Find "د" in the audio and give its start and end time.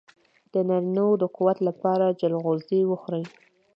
0.53-0.55, 1.21-1.25